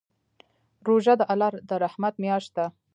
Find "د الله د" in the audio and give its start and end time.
1.19-1.71